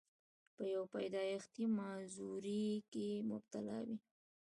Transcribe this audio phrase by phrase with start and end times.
[0.55, 3.97] پۀ يو پېدائشي معذورۍ کښې مبتلا وي،